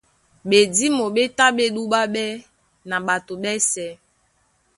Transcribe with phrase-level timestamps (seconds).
[0.49, 2.27] Ɓedímo ɓé tá ɓé dúɓáɓɛ́
[2.89, 3.91] na ɓato ɓɛ́sɛ̄.